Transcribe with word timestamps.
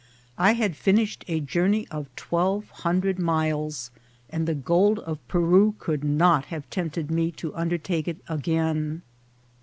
I 0.39 0.53
had 0.53 0.75
finished 0.75 1.23
a 1.27 1.39
journey 1.41 1.87
of 1.91 2.07
twelve 2.15 2.71
hundred 2.71 3.19
miles, 3.19 3.91
and 4.31 4.47
the 4.47 4.55
gold 4.55 4.97
of 4.97 5.19
Peru 5.27 5.75
could 5.77 6.03
not 6.03 6.45
have 6.45 6.67
tempted 6.71 7.11
me 7.11 7.29
to 7.33 7.53
undertake 7.55 8.07
it 8.07 8.17
again. 8.27 9.03